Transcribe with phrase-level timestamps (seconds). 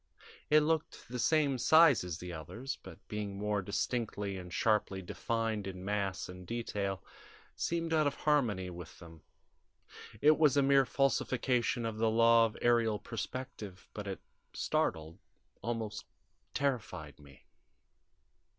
[0.49, 5.67] It looked the same size as the others, but, being more distinctly and sharply defined
[5.67, 7.03] in mass and detail,
[7.55, 9.21] seemed out of harmony with them.
[10.19, 14.19] It was a mere falsification of the law of aerial perspective, but it
[14.53, 15.19] startled,
[15.61, 16.05] almost
[16.55, 17.45] terrified me.